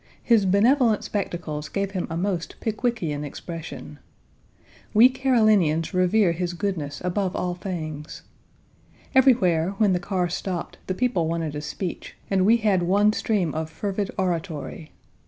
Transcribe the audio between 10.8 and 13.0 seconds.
the people wanted a speech, and we had